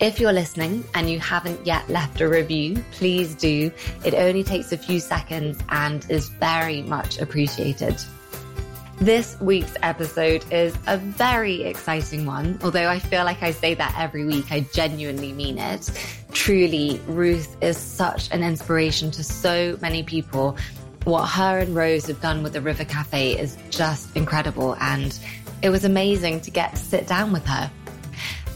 [0.00, 3.72] If you're listening and you haven't yet left a review, please do.
[4.04, 8.00] It only takes a few seconds and is very much appreciated.
[9.00, 13.92] This week's episode is a very exciting one, although I feel like I say that
[13.98, 14.52] every week.
[14.52, 15.90] I genuinely mean it.
[16.30, 20.56] Truly, Ruth is such an inspiration to so many people.
[21.04, 25.18] What her and Rose have done with the River Cafe is just incredible, and
[25.60, 27.68] it was amazing to get to sit down with her.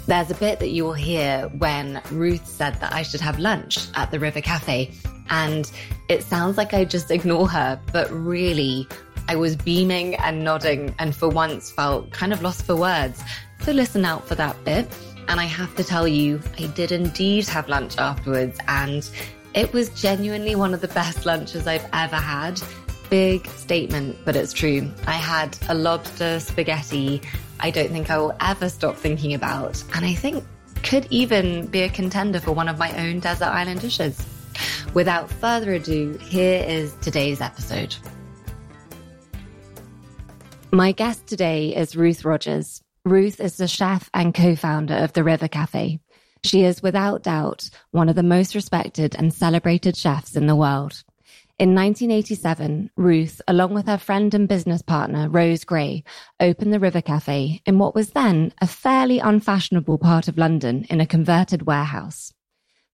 [0.07, 3.87] There's a bit that you will hear when Ruth said that I should have lunch
[3.95, 4.91] at the River Cafe.
[5.31, 5.71] And
[6.09, 8.89] it sounds like I just ignore her, but really,
[9.29, 13.23] I was beaming and nodding and for once felt kind of lost for words.
[13.61, 14.89] So listen out for that bit.
[15.29, 19.09] And I have to tell you, I did indeed have lunch afterwards and
[19.55, 22.61] it was genuinely one of the best lunches I've ever had.
[23.13, 24.91] Big statement, but it's true.
[25.07, 27.21] I had a lobster spaghetti
[27.61, 30.43] I don't think I will ever stop thinking about, and I think
[30.83, 34.27] could even be a contender for one of my own desert island dishes.
[34.95, 37.95] Without further ado, here is today's episode.
[40.71, 42.81] My guest today is Ruth Rogers.
[43.05, 46.01] Ruth is the chef and co-founder of the River Cafe.
[46.45, 51.05] She is without doubt one of the most respected and celebrated chefs in the world.
[51.63, 56.03] In 1987, Ruth, along with her friend and business partner, Rose Gray,
[56.41, 61.01] opened the River Cafe in what was then a fairly unfashionable part of London in
[61.01, 62.35] a converted warehouse.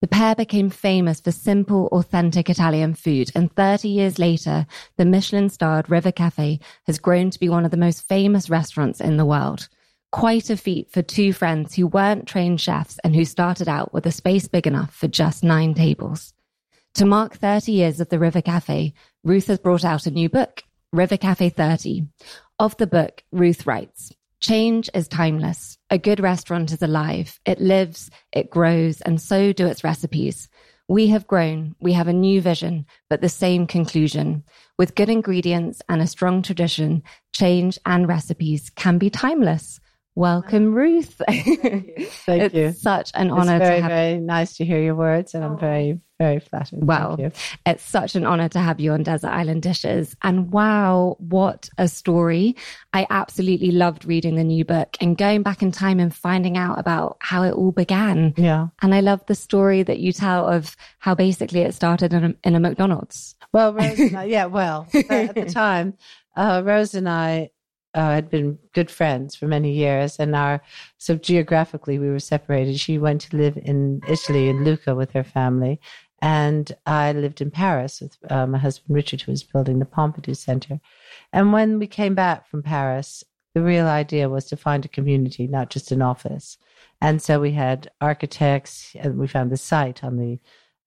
[0.02, 4.66] The pair became famous for simple, authentic Italian food, and 30 years later,
[4.98, 9.00] the Michelin starred River Cafe has grown to be one of the most famous restaurants
[9.00, 9.70] in the world.
[10.12, 14.04] Quite a feat for two friends who weren't trained chefs and who started out with
[14.04, 16.34] a space big enough for just nine tables.
[16.98, 18.92] To mark 30 years of the River Cafe,
[19.22, 22.08] Ruth has brought out a new book, River Cafe 30.
[22.58, 24.10] Of the book, Ruth writes,
[24.40, 25.78] Change is timeless.
[25.90, 27.38] A good restaurant is alive.
[27.46, 30.48] It lives, it grows, and so do its recipes.
[30.88, 34.42] We have grown, we have a new vision, but the same conclusion.
[34.76, 39.78] With good ingredients and a strong tradition, change and recipes can be timeless.
[40.18, 41.22] Welcome, Ruth.
[41.28, 42.06] Thank you.
[42.26, 42.72] Thank it's you.
[42.72, 45.56] such an honor it's very, to have very nice to hear your words, and I'm
[45.56, 46.80] very, very flattered.
[47.20, 47.30] You.
[47.64, 50.16] It's such an honor to have you on Desert Island Dishes.
[50.20, 52.56] And wow, what a story.
[52.92, 56.80] I absolutely loved reading the new book and going back in time and finding out
[56.80, 58.34] about how it all began.
[58.36, 58.66] Yeah.
[58.82, 62.34] And I love the story that you tell of how basically it started in a,
[62.42, 63.36] in a McDonald's.
[63.52, 65.94] Well, Rose and I, yeah, well, at the time,
[66.36, 67.50] uh, Rose and I
[67.98, 70.62] uh, had been good friends for many years, and our
[70.98, 72.78] so geographically we were separated.
[72.78, 75.80] She went to live in Italy in Lucca with her family,
[76.22, 80.36] and I lived in Paris with uh, my husband Richard, who was building the Pompidou
[80.36, 80.80] Center.
[81.32, 85.48] And when we came back from Paris, the real idea was to find a community,
[85.48, 86.56] not just an office.
[87.00, 90.38] And so we had architects, and we found the site on the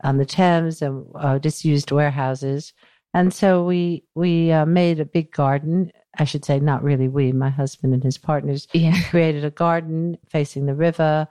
[0.04, 2.74] on the Thames and uh, disused warehouses.
[3.14, 5.92] And so we we uh, made a big garden.
[6.18, 8.96] I should say, not really we, my husband and his partners Yeah.
[9.10, 11.28] created a garden facing the river.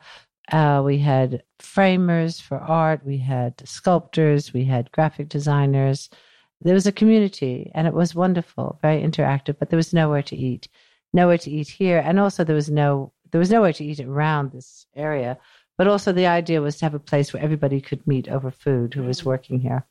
[0.50, 3.04] Uh, we had framers for art.
[3.04, 4.52] We had sculptors.
[4.52, 6.08] We had graphic designers.
[6.62, 9.58] There was a community, and it was wonderful, very interactive.
[9.58, 10.69] But there was nowhere to eat,
[11.12, 14.50] nowhere to eat here, and also there was no there was nowhere to eat around
[14.50, 15.38] this area.
[15.78, 18.92] But also the idea was to have a place where everybody could meet over food
[18.92, 19.86] who was working here.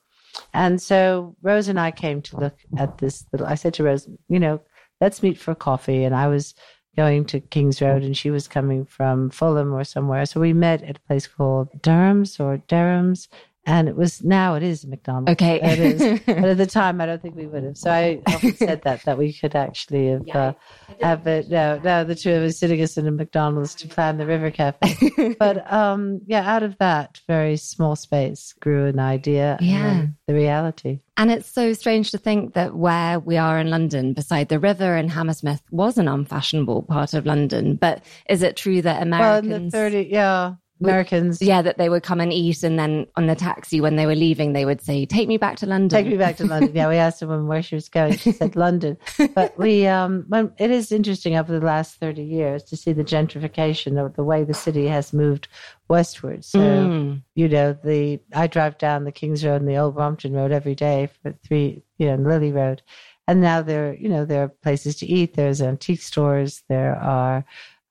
[0.53, 3.47] And so Rose and I came to look at this little.
[3.47, 4.59] I said to Rose, you know,
[5.01, 6.03] let's meet for coffee.
[6.03, 6.55] And I was
[6.95, 10.25] going to Kings Road and she was coming from Fulham or somewhere.
[10.25, 13.29] So we met at a place called Durham's or Durham's.
[13.69, 15.31] And it was now it is McDonald's.
[15.34, 15.62] Okay.
[15.62, 16.20] It is.
[16.26, 17.78] but at the time, I don't think we would have.
[17.78, 20.53] So I often said that, that we could actually have, uh,
[21.02, 21.49] have it.
[21.49, 24.49] No, no, the two of us sitting us in a McDonald's to plan the River
[24.49, 25.35] Cafe.
[25.40, 29.59] but um, yeah, out of that very small space grew an idea.
[29.61, 30.08] Yeah.
[30.26, 31.02] the reality.
[31.16, 34.97] And it's so strange to think that where we are in London, beside the river
[34.97, 37.76] in Hammersmith, was an unfashionable part of London.
[37.76, 39.47] But is it true that Americans?
[39.47, 41.41] Well, in the 30, yeah, Americans.
[41.41, 44.16] Yeah, that they would come and eat, and then on the taxi when they were
[44.16, 46.72] leaving, they would say, "Take me back to London." Take me back to London.
[46.76, 48.17] Yeah, we asked a woman where she was going.
[48.17, 48.97] She said London.
[49.35, 53.03] But we, um, when, it is interesting over the last thirty years to see the
[53.03, 55.47] gentrification of the way the city has moved
[55.87, 56.46] westward.
[56.46, 57.23] So Mm.
[57.35, 60.76] you know, the I drive down the Kings Road and the Old Brompton Road every
[60.76, 62.81] day for three, you know, Lillie Road,
[63.28, 65.34] and now there, you know, there are places to eat.
[65.35, 66.64] There's antique stores.
[66.70, 67.43] There are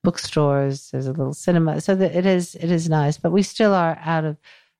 [0.05, 0.91] bookstores.
[0.91, 1.81] There's a little cinema.
[1.81, 3.19] So that it is, it is nice.
[3.19, 4.37] But we still are out of.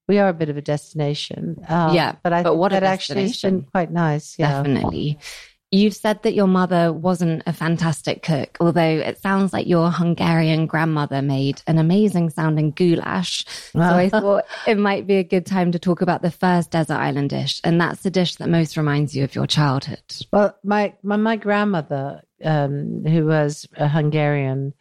[0.09, 1.63] We are a bit of a destination.
[1.69, 4.39] Um, Yeah, but I but think what that actually has been quite nice.
[4.39, 4.63] Yeah.
[4.63, 5.19] Definitely.
[5.71, 10.65] You've said that your mother wasn't a fantastic cook, although it sounds like your Hungarian
[10.65, 13.45] grandmother made an amazing sounding goulash.
[13.75, 16.95] So I thought it might be a good time to talk about the first desert
[16.95, 20.01] island dish, and that's the dish that most reminds you of your childhood.
[20.33, 24.73] Well, my my, my grandmother, um, who was a Hungarian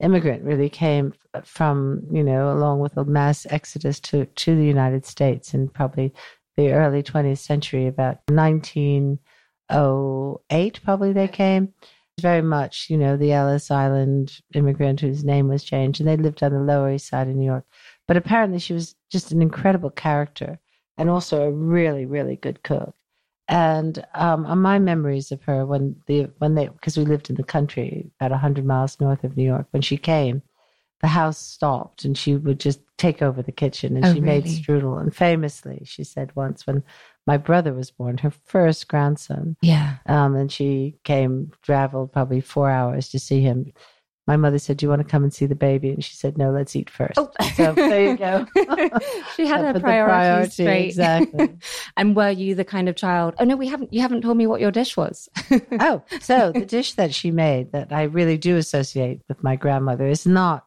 [0.00, 1.12] immigrant, really came
[1.44, 6.12] from you know along with a mass exodus to to the United States in probably
[6.56, 11.72] the early 20th century, about 1908, probably they came.
[12.18, 16.42] Very much, you know, the Ellis Island immigrant whose name was changed, and they lived
[16.42, 17.66] on the Lower East Side of New York.
[18.08, 20.58] But apparently, she was just an incredible character
[20.96, 22.95] and also a really, really good cook.
[23.48, 27.36] And um, on my memories of her when the when they because we lived in
[27.36, 30.42] the country about hundred miles north of New York when she came,
[31.00, 34.44] the house stopped and she would just take over the kitchen and Oh, she made
[34.46, 35.00] strudel.
[35.00, 36.82] And famously, she said once when
[37.26, 39.96] my brother was born, her first grandson, Yeah.
[40.06, 43.72] um, and she came traveled probably four hours to see him.
[44.26, 46.36] My mother said, "Do you want to come and see the baby?" And she said,
[46.36, 47.14] "No, let's eat first.
[47.16, 47.30] Oh.
[47.54, 48.46] So there you go.
[49.36, 50.86] she had her priorities priority, straight.
[50.86, 51.56] exactly.
[51.96, 53.34] and were you the kind of child?
[53.38, 53.92] Oh no, we haven't.
[53.92, 55.28] You haven't told me what your dish was.
[55.80, 60.06] oh, so the dish that she made that I really do associate with my grandmother
[60.06, 60.66] is not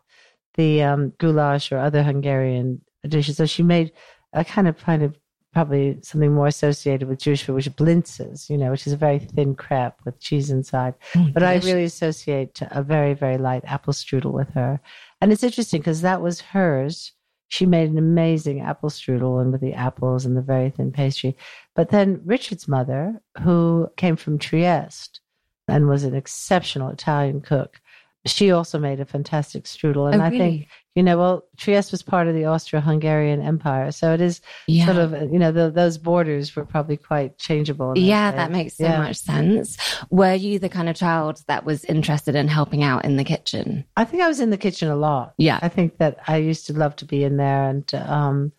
[0.55, 3.37] the um, goulash or other Hungarian dishes.
[3.37, 3.91] So she made
[4.33, 5.17] a kind of kind of
[5.53, 8.97] probably something more associated with Jewish food, which is blintzes, you know, which is a
[8.97, 10.93] very thin crepe with cheese inside.
[11.15, 14.79] Oh but I really associate a very, very light apple strudel with her.
[15.21, 17.13] And it's interesting because that was hers.
[17.47, 21.35] She made an amazing apple strudel and with the apples and the very thin pastry.
[21.75, 25.19] But then Richard's mother, who came from Trieste
[25.67, 27.81] and was an exceptional Italian cook,
[28.25, 30.11] she also made a fantastic strudel.
[30.11, 33.91] And Oh, I think, you know, well, Trieste was part of the Austro Hungarian Empire.
[33.91, 34.85] So it is yeah.
[34.85, 37.97] sort of, you know, the, those borders were probably quite changeable.
[37.97, 38.37] Yeah, days.
[38.37, 38.97] that makes so Yeah.
[38.99, 39.77] much sense.
[40.09, 43.85] Were you the kind of child that was interested in helping out in the kitchen?
[43.95, 45.33] I think I was in the kitchen a lot.
[45.37, 45.59] Yeah.
[45.61, 47.69] I think that I used to love to be in there.
[47.69, 48.51] And um,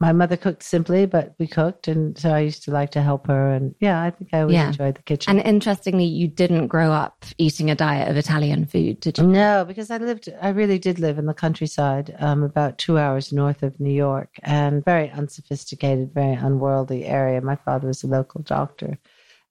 [0.00, 1.86] my mother cooked simply, but we cooked.
[1.86, 3.52] And so I used to like to help her.
[3.52, 4.68] And yeah, I think I always Yeah.
[4.68, 5.36] enjoyed the kitchen.
[5.38, 9.26] And interestingly, you didn't grow up eating a diet of Italian food, did you?
[9.26, 13.30] No, because I lived, I really did live in the countryside, um, about two hours
[13.30, 17.42] north of New York, and very unsophisticated, very unworldly area.
[17.42, 18.98] My father was a local doctor,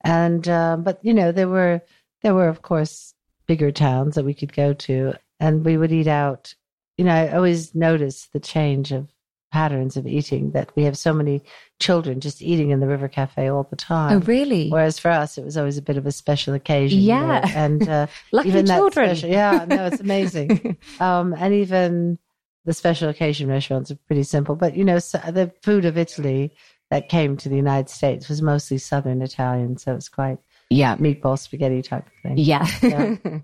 [0.04, 1.82] and uh, but you know there were
[2.24, 3.14] there were of course
[3.46, 6.56] bigger towns that we could go to, and we would eat out.
[6.98, 9.08] You know, I always noticed the change of
[9.52, 11.42] patterns of eating that we have so many
[11.80, 14.18] children just eating in the River Cafe all the time.
[14.18, 14.70] Oh, really?
[14.70, 17.00] Whereas for us, it was always a bit of a special occasion.
[17.00, 17.52] you know, Yeah.
[17.56, 19.16] and uh, Lucky even children.
[19.16, 20.78] special- yeah, no, it's amazing.
[21.00, 22.20] um, and even
[22.66, 24.56] the special occasion restaurants are pretty simple.
[24.56, 26.54] But you know, so the food of Italy
[26.92, 30.38] that came to the United States was mostly Southern Italian, so it's quite
[30.70, 30.96] yeah.
[30.98, 32.38] meatball spaghetti type of thing.
[32.38, 32.68] Yeah.
[32.84, 33.16] Yeah.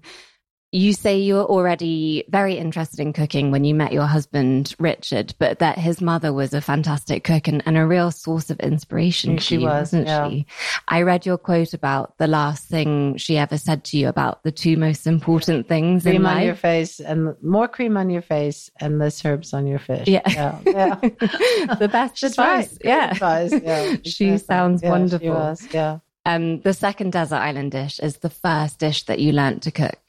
[0.76, 5.34] you say you were already very interested in cooking when you met your husband, Richard,
[5.40, 9.38] but that his mother was a fantastic cook and, and a real source of inspiration.
[9.38, 10.28] To she was, wasn't yeah.
[10.28, 10.46] she?
[10.90, 14.52] I read your quote about the last thing she ever said to you about the
[14.52, 18.70] two most important things in Cream on your face and more cream on your face
[18.82, 20.10] and less herbs on your fish.
[20.10, 20.30] Yeah.
[20.30, 20.60] yeah.
[20.66, 20.96] yeah.
[21.80, 22.72] the best advice.
[22.74, 22.82] right.
[22.84, 23.12] Yeah.
[23.12, 23.96] Advice, yeah.
[24.04, 25.26] She sounds wonderful.
[25.26, 26.00] She was, yeah.
[26.26, 30.00] Um, the second desert island dish is the first dish that you learnt to cook.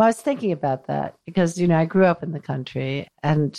[0.00, 3.06] Well, I was thinking about that because you know I grew up in the country,
[3.22, 3.54] and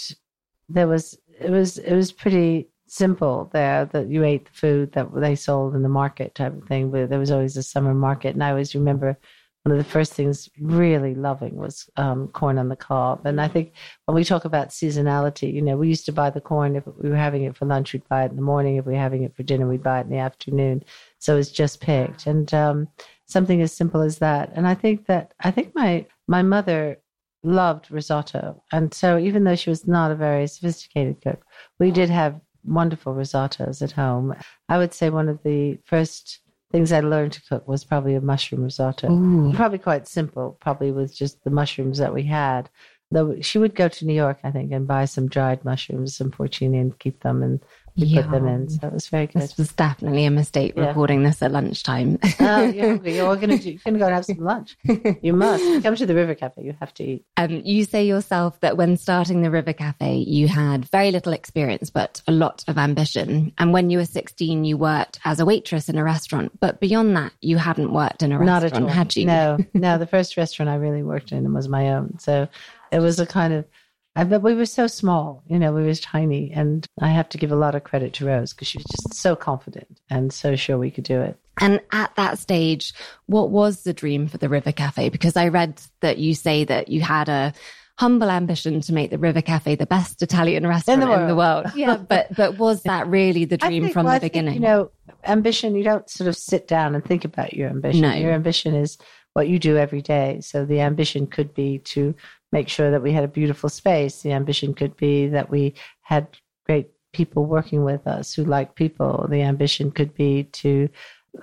[0.70, 5.14] there was it was it was pretty simple there that you ate the food that
[5.14, 6.90] they sold in the market type of thing.
[6.90, 9.20] But there was always a summer market, and I always remember
[9.62, 13.24] one of the first things really loving was um, corn on the cob.
[13.24, 13.74] And I think
[14.06, 17.12] when we talk about seasonality, you know, we used to buy the corn if we
[17.12, 18.78] were having it for lunch, we'd buy it in the morning.
[18.78, 20.84] If we were having it for dinner, we'd buy it in the afternoon.
[21.20, 22.88] So it's just picked, and um,
[23.28, 24.52] something as simple as that.
[24.56, 26.98] And I think that I think my my mother
[27.44, 31.42] loved risotto, and so even though she was not a very sophisticated cook,
[31.80, 34.34] we did have wonderful risottos at home.
[34.70, 36.40] I would say one of the first
[36.72, 39.12] things I learned to cook was probably a mushroom risotto.
[39.12, 39.52] Ooh.
[39.54, 42.70] Probably quite simple, probably with just the mushrooms that we had.
[43.12, 46.32] though she would go to New York, I think, and buy some dried mushrooms, some
[46.32, 47.60] porcini, and keep them, and
[47.98, 48.22] we Yeah.
[48.22, 48.70] put them in.
[48.70, 49.42] So it was very good.
[49.42, 50.88] This was definitely a mistake Yeah.
[50.88, 52.18] recording this at lunchtime.
[52.40, 53.16] oh, you're hungry.
[53.18, 54.78] Going to do, you're going to go and have some lunch.
[55.22, 56.62] You must come to the River Cafe.
[56.64, 57.26] You have to eat.
[57.38, 61.90] Um, you say yourself that when starting the River Cafe, you had very little experience,
[61.90, 63.52] but a lot of ambition.
[63.58, 66.60] And when you were 16, you worked as a waitress in a restaurant.
[66.60, 68.96] But beyond that, you hadn't worked in a Not restaurant, at all.
[68.96, 69.26] had you?
[69.26, 69.98] No, no.
[69.98, 72.18] The first restaurant I really worked in was my own.
[72.20, 72.48] So
[72.92, 73.66] it was a kind of,
[74.15, 76.51] I bet we were so small, you know, we were tiny.
[76.51, 79.13] And I have to give a lot of credit to Rose because she was just
[79.13, 81.38] so confident and so sure we could do it.
[81.60, 82.94] And at that stage,
[83.27, 85.10] what was the dream for the River Cafe?
[85.10, 87.53] Because I read that you say that you had a
[87.98, 91.68] humble ambition to make the River Cafe the best Italian restaurant in the world.
[91.75, 94.56] Yeah, but but was that really the dream think- from well, the I think, beginning?
[94.56, 94.91] you know,
[95.24, 98.01] ambition, you don't sort of sit down and think about your ambition.
[98.01, 98.13] No.
[98.13, 98.98] Your ambition is
[99.34, 100.39] what you do every day.
[100.41, 102.15] So the ambition could be to
[102.51, 104.22] make sure that we had a beautiful space.
[104.22, 106.27] The ambition could be that we had
[106.65, 109.27] great people working with us who like people.
[109.29, 110.89] The ambition could be to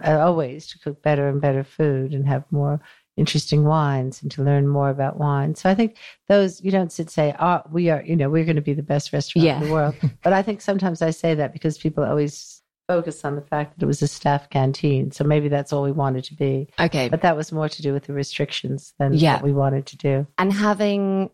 [0.04, 2.80] uh, always to cook better and better food and have more
[3.16, 5.54] interesting wines and to learn more about wine.
[5.54, 5.96] So I think
[6.28, 8.74] those you don't sit and say, "Oh, we are, you know, we're going to be
[8.74, 9.60] the best restaurant Yeah.
[9.60, 12.57] in the world." But I think sometimes I say that because people always
[12.88, 15.10] focus on the fact that it was a staff canteen.
[15.12, 16.68] So maybe that's all we wanted to be.
[16.80, 19.34] okay, But that was more to do with the restrictions than Yeah.
[19.34, 20.26] what we wanted to do.
[20.38, 21.30] and having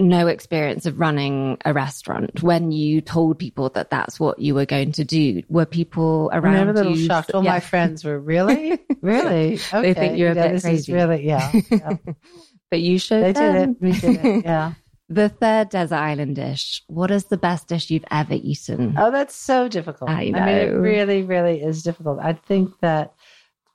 [0.00, 4.66] no experience of running a restaurant when you told people that that's what you were
[4.66, 7.30] going to do were people around were a little you shocked.
[7.32, 7.52] All Yeah.
[7.52, 9.54] my friends were really, really.
[9.72, 10.76] Okay, They think you're a yeah, bit crazy.
[10.78, 11.52] Is really, yeah.
[11.70, 11.96] yeah.
[12.72, 13.76] but you showed they did it.
[13.80, 14.44] We did it.
[14.44, 14.72] Yeah.
[15.08, 19.34] The third desert island dish what is the best dish you've ever eaten Oh, that's
[19.34, 20.10] so difficult.
[20.10, 22.18] I mean, it really, really is difficult.
[22.20, 23.12] I think that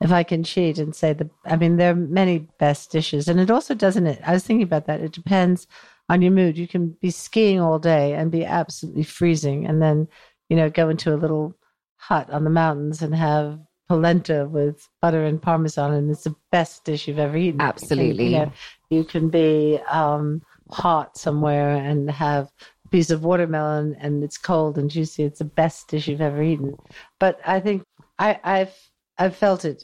[0.02, 3.40] if I can cheat and say the, I mean, there are many best dishes, and
[3.40, 4.08] it also doesn't.
[4.08, 4.22] It.
[4.26, 5.02] I was thinking about that.
[5.02, 5.68] It depends
[6.08, 6.58] on your mood.
[6.58, 10.08] You can be skiing all day and be absolutely freezing, and then
[10.50, 11.56] you know go into a little
[11.98, 13.60] hut on the mountains and have
[13.90, 17.60] polenta with butter and parmesan, and it's the best dish you've ever eaten.
[17.60, 18.26] Absolutely.
[18.26, 18.52] You, know,
[18.90, 22.52] you can be um, hot somewhere and have
[22.86, 25.24] a piece of watermelon and it's cold and juicy.
[25.24, 26.76] It's the best dish you've ever eaten.
[27.20, 27.84] But I think
[28.18, 28.76] I, I've
[29.18, 29.84] I've felt it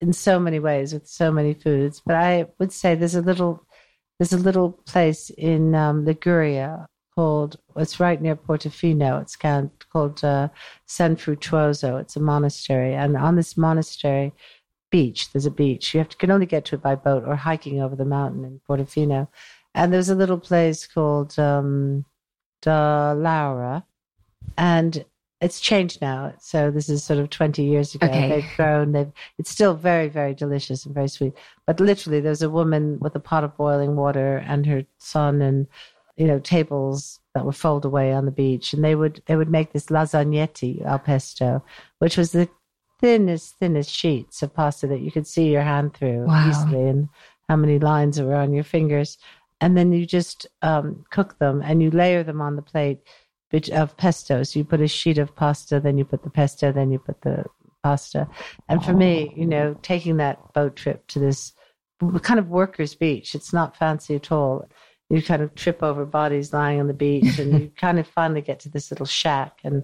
[0.00, 2.02] in so many ways with so many foods.
[2.04, 3.66] But I would say there's a little
[4.18, 9.20] there's a little place in um, Liguria called it's right near Portofino.
[9.20, 10.48] It's called, called uh,
[10.86, 12.00] San Fruttuoso.
[12.00, 14.32] It's a monastery, and on this monastery
[14.90, 15.94] beach, there's a beach.
[15.94, 18.44] You have to can only get to it by boat or hiking over the mountain
[18.44, 19.28] in Portofino.
[19.74, 22.04] And there's a little place called um,
[22.62, 23.84] Da Laura,
[24.58, 25.04] and
[25.40, 26.34] it's changed now.
[26.38, 28.06] So this is sort of 20 years ago.
[28.06, 28.28] Okay.
[28.28, 28.92] They've grown.
[28.92, 29.12] They've.
[29.38, 31.32] It's still very, very delicious and very sweet.
[31.66, 35.66] But literally, there's a woman with a pot of boiling water and her son, and
[36.16, 39.50] you know tables that were fold away on the beach, and they would they would
[39.50, 41.62] make this lasagnetti al pesto,
[42.00, 42.48] which was the
[43.00, 46.48] thinnest, thinnest sheets of pasta that you could see your hand through Wow.
[46.50, 47.08] easily, and
[47.48, 49.16] how many lines were on your fingers.
[49.60, 53.00] And then you just um, cook them and you layer them on the plate
[53.72, 54.42] of pesto.
[54.42, 57.20] So you put a sheet of pasta, then you put the pesto, then you put
[57.22, 57.44] the
[57.82, 58.28] pasta.
[58.68, 61.52] And for me, you know, taking that boat trip to this
[62.22, 64.68] kind of workers' beach, it's not fancy at all.
[65.08, 68.40] You kind of trip over bodies lying on the beach, and you kind of finally
[68.40, 69.58] get to this little shack.
[69.64, 69.82] And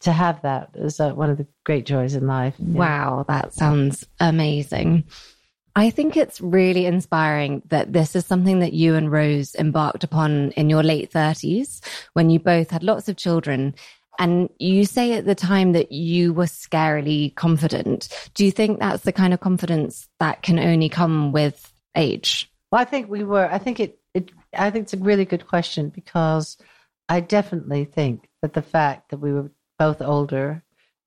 [0.00, 2.58] to have that is uh, one of the great joys in life.
[2.58, 5.04] Wow, that sounds amazing.
[5.74, 10.50] I think it's really inspiring that this is something that you and Rose embarked upon
[10.52, 11.80] in your late 30s
[12.12, 13.74] when you both had lots of children.
[14.18, 18.08] And you say at the time that you were scarily confident.
[18.34, 22.50] Do you think that's the kind of confidence that can only come with age?
[22.70, 23.48] Well, I think we were.
[23.50, 23.98] I think it.
[24.14, 24.30] It.
[24.54, 26.58] I think it's a really good question because
[27.08, 30.62] I definitely think that the fact that we were both older,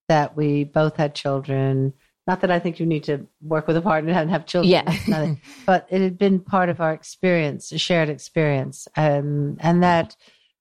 [0.10, 1.94] that we both had children.
[2.27, 4.72] Not that I think you need to work with a partner and have children.
[4.72, 5.36] Yeah.
[5.65, 10.15] But it had been part of our experience, a shared experience, um, and that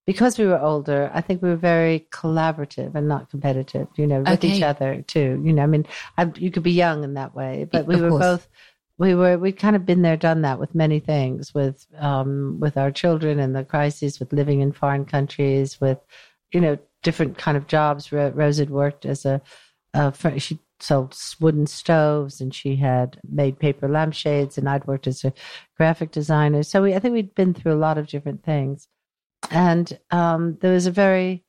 [0.07, 3.89] because we were older, I think we were very collaborative and not competitive.
[3.97, 4.57] You know, with Okay.
[4.57, 5.41] each other too.
[5.43, 5.87] You know, I mean,
[6.19, 8.21] I, you could be young in that way, but we Of were course.
[8.23, 8.49] both
[8.99, 12.77] we were we'd kind of been there done that with many things with um with
[12.77, 15.99] our children and the crises with living in foreign countries with
[16.53, 19.43] you know different kind of jobs Ro- rose had worked as a,
[19.95, 25.25] a she sold wooden stoves and she had made paper lampshades and i'd worked as
[25.25, 25.33] a
[25.77, 28.89] graphic designer so we, i think we'd been through a lot of different things
[29.51, 31.45] and um there was a very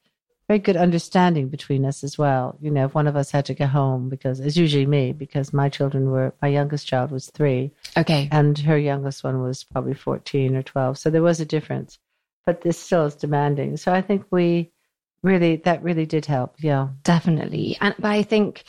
[0.48, 2.58] very good understanding between us as well.
[2.62, 5.54] You know, if one of us had to go home because it's usually me because
[5.54, 7.72] my children were my youngest child was three.
[7.98, 8.30] Okay.
[8.32, 10.98] And her youngest one was probably fourteen or twelve.
[10.98, 11.98] So there was a difference.
[12.46, 13.78] But this still is demanding.
[13.78, 14.72] So I think we
[15.24, 16.56] really that really did help.
[16.60, 16.90] Yeah.
[17.04, 17.78] Definitely.
[17.82, 18.66] And but I think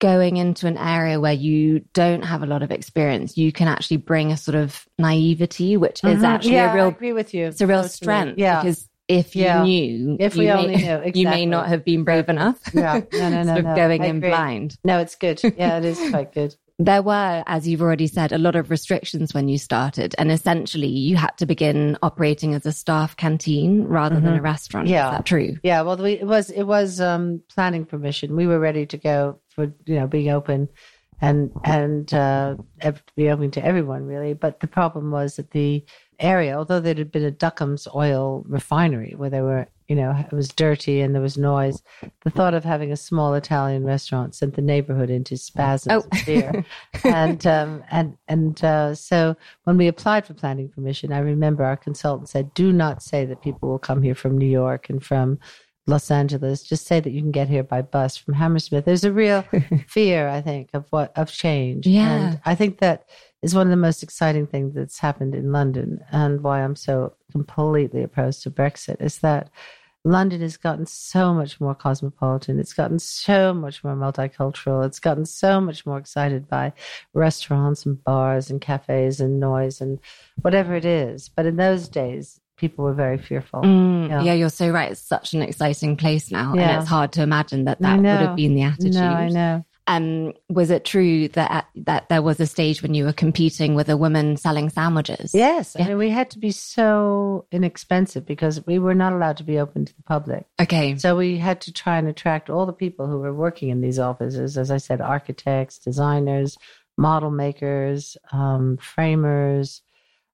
[0.00, 3.98] going into an area where you don't have a lot of experience, you can actually
[3.98, 6.24] bring a sort of naivety, which is Mhm.
[6.24, 7.46] actually yeah, a real I agree with you.
[7.46, 8.38] it's a real strength.
[8.38, 8.62] Yeah.
[8.62, 9.62] Because if you Yeah.
[9.62, 12.58] knew, If we you only may, knew, you may not have been brave enough.
[12.74, 13.00] Yeah.
[13.12, 13.74] No, no, no, sort of no.
[13.76, 14.30] going I in agree.
[14.30, 14.76] blind.
[14.84, 15.40] No, it's good.
[15.56, 16.54] Yeah, it is quite good.
[16.82, 20.86] There were, as you've already said, a lot of restrictions when you started, and essentially
[20.88, 24.38] you had to begin operating as a staff canteen rather than Mhm.
[24.38, 24.88] a restaurant.
[24.88, 25.10] Yeah.
[25.10, 25.56] Is that true?
[25.62, 28.34] Yeah, well, we, it was it was um, planning permission.
[28.34, 30.68] We were ready to go for you know being open,
[31.20, 32.56] and and uh,
[33.16, 34.34] be open to everyone really.
[34.34, 35.84] But the problem was that the
[36.18, 40.34] area, although there had been a Duckham's oil refinery where there were you know it
[40.34, 41.82] was dirty and there was noise,
[42.24, 46.06] the thought of having a small Italian restaurant sent the neighborhood into spasms Oh.
[46.12, 46.64] of fear.
[47.04, 51.76] and um, and and uh, so when we applied for planning permission, I remember our
[51.76, 55.38] consultant said, "Do not say that people will come here from New York and from
[55.90, 56.62] Los Angeles.
[56.62, 59.42] Just say that you can get here by bus from Hammersmith." There's a real
[59.86, 61.86] fear, I think, of what of change.
[61.86, 62.10] Yeah.
[62.16, 63.04] and I think that
[63.42, 67.14] is one of the most exciting things that's happened in London, and why I'm so
[67.32, 69.50] completely opposed to Brexit is that.
[70.02, 72.58] London has gotten so much more cosmopolitan.
[72.58, 74.86] It's gotten so much more multicultural.
[74.86, 76.72] It's gotten so much more excited by
[77.12, 79.98] restaurants and bars and cafes and noise and
[80.40, 81.28] whatever it is.
[81.28, 83.62] But in those days, people were very fearful.
[83.62, 84.22] Mm, Yeah.
[84.22, 84.32] yeah.
[84.34, 84.92] you're so right.
[84.92, 86.62] It's such an exciting place now, Yeah.
[86.62, 88.94] and it's hard to imagine that that would have been the attitude.
[88.94, 89.64] No, I know.
[89.86, 93.88] Um, was it true that that there was a stage when you were competing with
[93.88, 95.34] a woman selling sandwiches?
[95.34, 99.42] Yes, I mean we had to be so inexpensive because we were not allowed to
[99.44, 100.44] be open to the public.
[100.60, 100.96] Okay.
[100.96, 103.98] So we had to try and attract all the people who were working in these
[103.98, 104.56] offices.
[104.56, 106.56] As I said, architects, designers,
[106.96, 109.82] model makers, um, framers.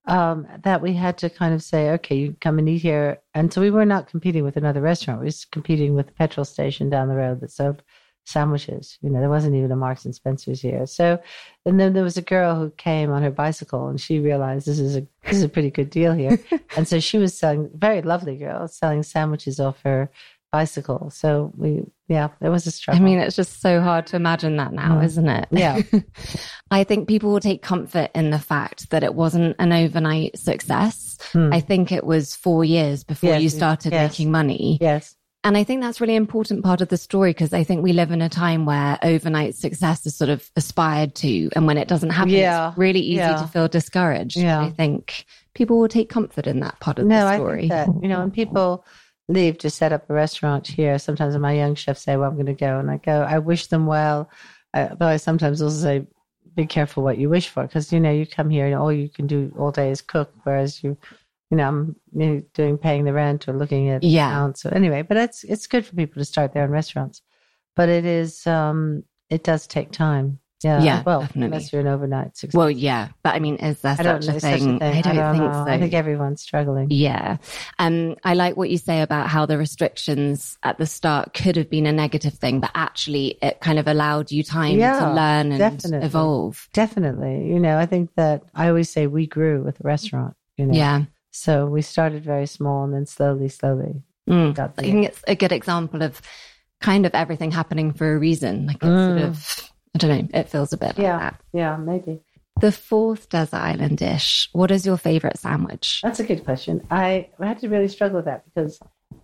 [0.08, 3.18] Um, that we had to kind of say, okay, you come and eat here.
[3.34, 5.18] And so we were not competing with another restaurant.
[5.18, 7.82] We was competing with the petrol station down the road that sold
[8.26, 8.98] sandwiches.
[9.00, 10.86] You know, there wasn't even a Marks and Spencer's here.
[10.86, 11.20] So,
[11.64, 14.78] and then there was a girl who came on her bicycle and she realized this
[14.80, 16.38] is a this is a pretty good deal here.
[16.76, 20.10] and so she was selling very lovely girl selling sandwiches off her
[20.52, 21.10] bicycle.
[21.10, 23.02] So we yeah, it was a I struggle.
[23.02, 25.04] I mean, it's just so hard to imagine that now, Mm.
[25.04, 25.48] isn't it?
[25.50, 25.82] Yeah.
[26.70, 31.18] I think people will take comfort in the fact that it wasn't an overnight success.
[31.32, 31.52] Hmm.
[31.52, 34.10] I think it was four years before Yes, you started yes.
[34.12, 34.78] making money.
[34.80, 35.14] yes.
[35.44, 38.10] And I think that's really important part of the story because I think we live
[38.10, 41.50] in a time where overnight success is sort of aspired to.
[41.54, 42.70] And when it doesn't happen, Yeah.
[42.70, 43.36] it's really easy Yeah.
[43.36, 44.36] to feel discouraged.
[44.38, 44.60] Yeah.
[44.60, 47.60] I think people will take comfort in that part of No, the I story.
[47.68, 48.84] think that you know and people
[49.28, 52.46] leave to set up a restaurant here, sometimes my young chefs say, "Well, I'm going
[52.46, 54.30] to go," and I go, "I wish them well,"
[54.74, 56.06] uh, but I sometimes also say,
[56.54, 59.08] "Be careful what you wish for," because you know you come here and all you
[59.08, 60.96] can do all day is cook, whereas you,
[61.50, 64.28] you know, I'm you know, doing paying the rent or looking at Yeah.
[64.28, 64.62] accounts.
[64.62, 67.22] So anyway, but it's it's good for people to start their own restaurants,
[67.74, 70.38] but it is um it does take time.
[70.64, 71.44] Yeah, Yeah, well, definitely.
[71.46, 72.56] unless you're an overnight success.
[72.56, 73.08] well, yeah.
[73.22, 74.76] But I mean, is I don't such a such thing?
[74.76, 74.82] a thing.
[75.06, 75.64] I don't, think know.
[75.66, 75.70] so.
[75.70, 76.88] I think everyone's struggling.
[76.90, 77.36] Yeah.
[77.78, 81.68] Um, I like what you say about how the restrictions at the start could have
[81.68, 85.52] been a negative thing, but actually it kind of allowed you time Yeah, to learn
[85.52, 86.06] and definitely.
[86.06, 86.68] evolve.
[86.72, 87.48] Definitely.
[87.48, 90.74] You know, I think that I always say we grew with the restaurant, you know.
[90.74, 91.02] Yeah.
[91.32, 94.54] So we started very small and then slowly, slowly Mm.
[94.54, 96.20] got I think it's a good example of
[96.80, 98.66] kind of everything happening for a reason.
[98.66, 99.28] Like it's sort Mm.
[99.28, 101.12] of, I don't know, it feels a bit Yeah.
[101.14, 101.40] like that.
[101.54, 102.20] Yeah, maybe.
[102.60, 104.48] The fourth desert island dish.
[104.52, 106.00] What is your favorite sandwich?
[106.02, 106.86] That's a good question.
[106.90, 108.78] I had to really struggle with that because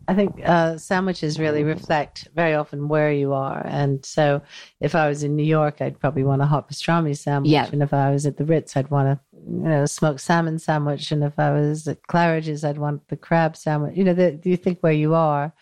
[0.08, 3.62] I think uh, sandwiches really reflect very often where you are.
[3.66, 4.42] And so
[4.80, 7.52] if I was in New York, I'd probably want a hot pastrami sandwich.
[7.52, 7.68] Yeah.
[7.72, 11.10] And if I was at the Ritz, I'd want a you know smoked salmon sandwich.
[11.12, 13.96] And if I was at Claridge's, I'd want the crab sandwich.
[13.96, 15.52] You know, the, you think where you are.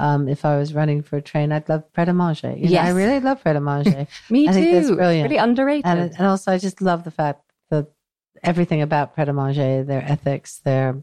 [0.00, 2.52] Um, if I was running for a train, I'd love pret a manger.
[2.56, 4.06] You know, I really love pret a manger.
[4.30, 4.60] Me I too.
[4.60, 5.24] think that's brilliant.
[5.30, 5.86] Really underrated.
[5.86, 7.86] and and also I just love the fact that
[8.42, 11.02] everything about Pret a Manger, their ethics, their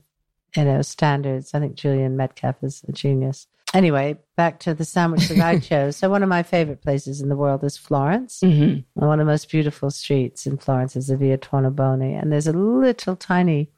[0.56, 1.54] you know standards.
[1.54, 3.48] I think Julian Metcalfe is a genius.
[3.74, 5.98] Anyway, back to the sandwich that I chose.
[5.98, 8.40] So one of my favorite places in the world is Florence.
[8.42, 8.86] Mhm.
[8.94, 12.54] One of the most beautiful streets in Florence is the Via Tornabuoni, and there's a
[12.54, 13.70] little tiny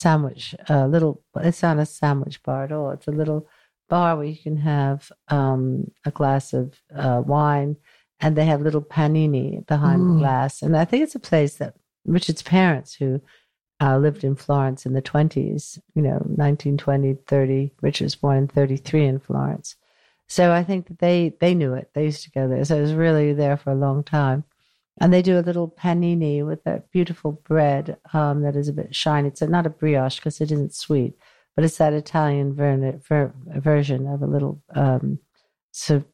[0.00, 1.22] sandwich, a little.
[1.40, 2.90] It's not a sandwich bar at all.
[2.90, 3.48] It's a little
[3.88, 7.76] bar where you can have um, a glass of uh, wine,
[8.20, 10.14] and they have little panini behind Ooh.
[10.14, 10.62] the glass.
[10.62, 11.74] And I think it's a place that
[12.04, 13.20] Richard's parents, who
[13.80, 17.72] uh, lived in Florence in the 20s, you know, 1920, 30.
[17.80, 19.76] Richard was born in 33 in Florence.
[20.26, 21.90] So I think that they they knew it.
[21.94, 24.44] They used to go there, so it was really there for a long time.
[25.00, 28.94] And they do a little panini with that beautiful bread um, that is a bit
[28.94, 29.28] shiny.
[29.28, 31.14] It's not a brioche because it isn't sweet,
[31.58, 35.18] but it's that Italian ver- ver- version of a little, um,
[35.72, 36.04] so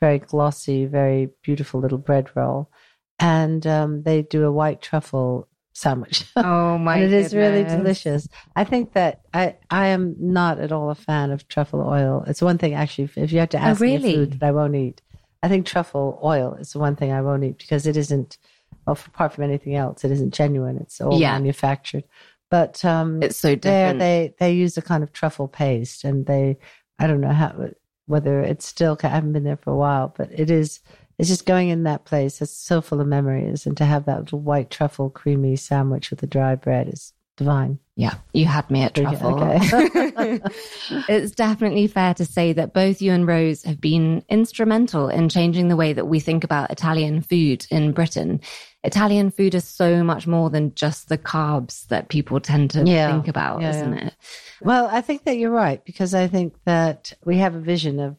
[0.00, 2.70] very glossy, very beautiful little bread roll.
[3.18, 6.24] And um, they do a white truffle sandwich.
[6.36, 6.94] Oh my!
[6.94, 7.26] and it goodness.
[7.26, 8.28] is really delicious.
[8.56, 12.24] I think that I I am not at all a fan of truffle oil.
[12.26, 13.04] It's one thing actually.
[13.04, 14.14] If, if you have to ask me really?
[14.14, 15.02] a food that I won't eat,
[15.42, 18.38] I think truffle oil is the one thing I won't eat because it isn't.
[18.86, 20.78] Well, apart from anything else, it isn't genuine.
[20.78, 21.32] It's all Yeah.
[21.32, 22.04] manufactured.
[22.50, 23.98] But um, It's so there different.
[23.98, 26.58] they they use a kind of truffle paste, and they
[26.98, 27.70] I don't know how
[28.06, 28.98] whether it's still.
[29.02, 30.80] I haven't been there for a while, but it is.
[31.18, 32.40] It's just going in that place.
[32.40, 36.20] It's so full of memories, and to have that little white truffle creamy sandwich with
[36.20, 37.78] the dry bread is divine.
[37.96, 39.42] Yeah, you had me at truffle.
[39.42, 40.40] okay.
[41.08, 45.68] it's definitely fair to say that both you and Rose have been instrumental in changing
[45.68, 48.40] the way that we think about Italian food in Britain.
[48.84, 53.10] Italian food is so much more than just the carbs that people tend to Yeah.
[53.10, 54.06] think about, Yeah, isn't yeah.
[54.08, 54.14] it?
[54.62, 58.16] Well, I think that you're right because I think that we have a vision of,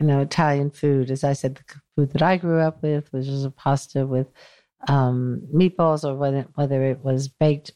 [0.00, 1.10] you know, Italian food.
[1.10, 4.26] As I said, the food that I grew up with, which was a pasta with
[4.88, 7.72] um, meatballs, or whether whether it was baked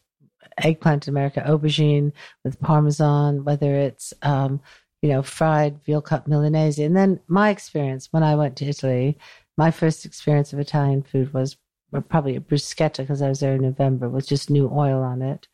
[0.59, 2.13] eggplant in America, aubergine
[2.45, 4.61] with parmesan, whether it's um,
[5.03, 6.85] you know fried veal cut milanese.
[6.85, 9.19] And then my experience when I went to Italy,
[9.57, 11.57] my first experience of Italian food was
[12.09, 15.47] probably a bruschetta because I was there in November with just new oil on it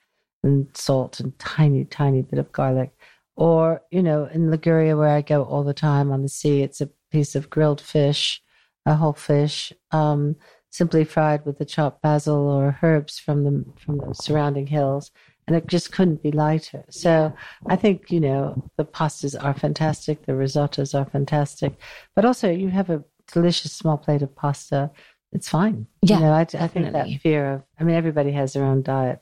[0.43, 2.93] and salt and tiny, tiny bit of garlic.
[3.37, 6.81] Or, you know, in Liguria where I go all the time on the sea, it's
[6.81, 8.43] a piece of grilled fish,
[8.87, 10.37] a whole fish, um,
[10.71, 15.11] simply fried with the chopped basil or herbs from the from the surrounding hills.
[15.47, 16.85] And it just couldn't be lighter.
[16.91, 17.33] So
[17.67, 21.75] I think, you know, the pastas are fantastic, the risottos are fantastic.
[22.15, 23.03] But also you have a
[23.33, 24.93] delicious small plate of pasta.
[25.33, 25.87] It's fine.
[26.03, 28.83] Yeah, you know, I, I think that fear of, I mean, everybody has their own
[28.83, 29.21] diet.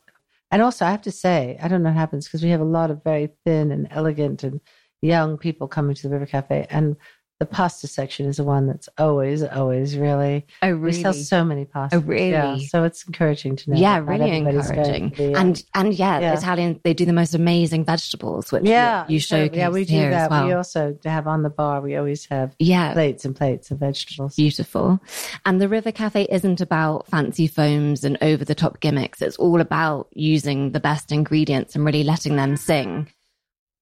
[0.50, 2.64] And also, I have to say, I don't know what happens because we have a
[2.64, 4.60] lot of very thin and elegant and
[5.02, 6.66] young people coming to the River Cafe.
[6.70, 6.96] And
[7.38, 11.64] the pasta section is the one that's always, always really, Oh, we sell so many
[11.64, 11.88] pastas.
[11.92, 12.30] Oh, really?
[12.30, 13.76] Yeah, so it's encouraging to know.
[13.78, 15.12] yeah, really encouraging.
[15.36, 16.36] and and yeah, yeah.
[16.36, 20.10] Italian they do the most amazing vegetables, which yeah, you, you showcase Yeah, we do
[20.10, 20.30] that.
[20.30, 20.46] well.
[20.46, 24.34] We also have on the bar, we always have yeah, plates and plates of vegetables.
[24.34, 25.00] Beautiful.
[25.46, 29.22] And the River Cafe isn't about fancy foams and over the top gimmicks.
[29.22, 33.12] It's all about using the best ingredients and really letting them sing.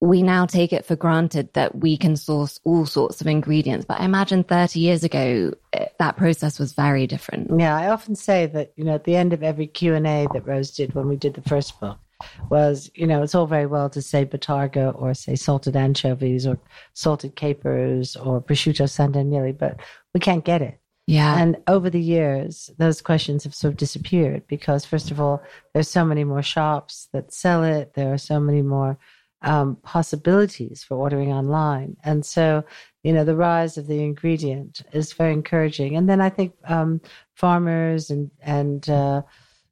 [0.06, 4.00] We now take it for granted that we can source all sorts of ingredients, but
[4.00, 7.58] I imagine 30 years ago, eh, that process was very different.
[7.58, 10.28] Yeah, I often say that you know at the end of every Q and A
[10.32, 11.98] that Rose did when we did the first book
[12.48, 16.58] was you know it's all very well to say bottarga or say salted anchovies or
[16.94, 19.80] salted capers or prosciutto San Daniele, but
[20.14, 20.78] we can't get it.
[21.06, 21.38] Yeah.
[21.38, 25.40] And over the years, those questions have sort of disappeared because, first of all,
[25.72, 27.94] there's so many more shops that sell it.
[27.94, 28.98] There are so many more
[29.46, 31.96] um, possibilities for ordering online.
[32.04, 32.64] And so,
[33.04, 35.96] you know, the rise of the ingredient is very encouraging.
[35.96, 37.00] And then I think um,
[37.34, 39.22] farmers and, and, uh,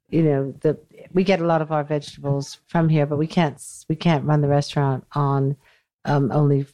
[0.08, 0.78] you know, the,
[1.12, 4.42] we get a lot of our vegetables from here, but we can't, we can't run
[4.42, 5.56] the restaurant on
[6.04, 6.66] um, only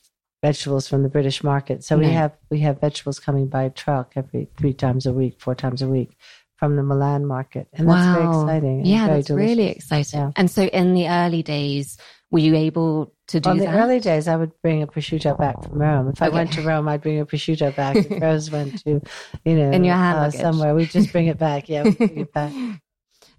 [0.43, 1.83] vegetables from the British market.
[1.83, 5.55] So we have we have vegetables coming by truck every three times a week, four
[5.55, 6.17] times a week
[6.57, 8.85] from the Milan market, and that's very exciting.
[8.85, 10.21] yeah, that's really exciting.
[10.21, 10.31] Yeah.
[10.37, 11.99] And so in the early days,
[12.31, 13.51] were you able to do that?
[13.51, 16.09] On the early days, I would bring a prosciutto back from Rome.
[16.09, 17.97] If I went to Rome, I'd bring a prosciutto back.
[17.97, 19.01] If Rose went to,
[19.45, 21.69] you know, In your hand uh, somewhere, we'd just bring it back.
[21.69, 22.53] Yeah, we'd bring it back.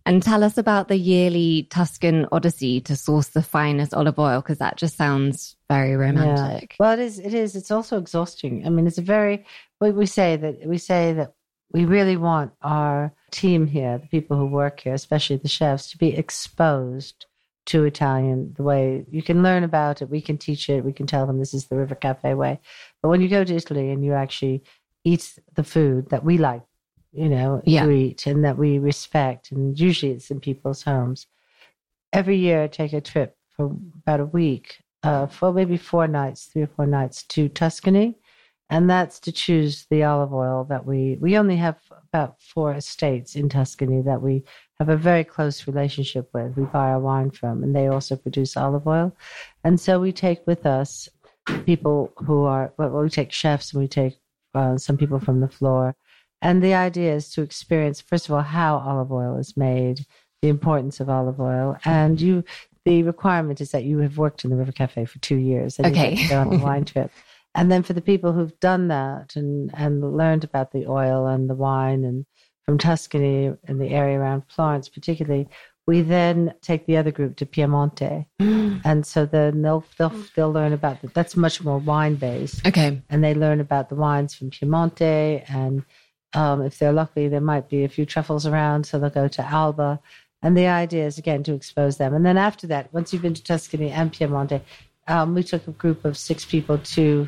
[0.04, 4.58] And tell us about the yearly Tuscan Odyssey to source the finest olive oil, because
[4.58, 6.76] that just sounds very romantic.
[6.80, 7.20] Well, it is.
[7.20, 7.56] It is.
[7.56, 8.66] It's also exhausting.
[8.66, 9.46] I mean, it's a very.
[9.80, 11.36] We, we say that we say that
[11.72, 16.00] we really want our team here, the people who work here, especially the chefs, to
[16.00, 17.28] be exposed
[17.68, 20.10] to Italian the way you can learn about it.
[20.10, 20.84] We can teach it.
[20.84, 22.60] We can tell them this is the River Cafe way.
[23.02, 24.64] But when you go to Italy and you actually
[25.04, 26.64] eat the food that we like,
[27.12, 27.86] you know, Yeah.
[27.86, 31.28] to eat and that we respect, and usually it's in people's homes.
[32.14, 33.66] Every year, I take a trip for
[34.02, 38.18] about a week uh, for maybe four nights, three or four nights to Tuscany,
[38.70, 41.78] and that's to choose the olive oil that we we only have
[42.14, 44.44] about four estates in Tuscany that we
[44.82, 46.58] have a very close relationship with.
[46.58, 49.16] We buy our wine from, and they also produce olive oil,
[49.64, 51.08] and so we take with us
[51.68, 54.18] people who are well, we take chefs and we take
[54.56, 55.96] uh, some people from the floor,
[56.42, 60.04] and the idea is to experience first of all how olive oil is made,
[60.42, 62.44] the importance of olive oil, and you
[62.84, 65.96] the requirement is that you have worked in the River Cafe for two years and
[65.96, 66.16] Okay.
[66.16, 67.12] you go on a wine trip.
[67.54, 71.48] And then for the people who've done that and, and learned about the oil and
[71.48, 72.26] the wine and
[72.66, 75.48] from Tuscany and the area around Florence, particularly,
[75.88, 80.74] we then take the other group to Piemonte, and so then they'll they'll they'll learn
[80.74, 82.66] about the, that's much more wine based.
[82.66, 85.84] Okay, and they learn about the wines from Piemonte, and
[86.34, 89.46] um, if they're lucky, there might be a few truffles around, so they'll go to
[89.46, 90.00] Alba.
[90.44, 92.16] And the idea is again to expose them.
[92.16, 94.62] And then after that, once you've been to Tuscany and Piemonte,
[95.08, 97.28] um, we took a group of six people to